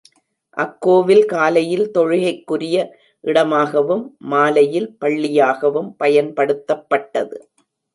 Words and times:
அக்கோவில் 0.57 1.25
காலையில் 1.25 1.91
தொழுகைக்குரிய 1.91 2.77
இடமாகவும், 3.23 4.03
மாலையில் 4.33 4.89
பள்ளியாகவும் 5.01 5.91
பயன்படுத்தப்பட்டது. 5.97 7.37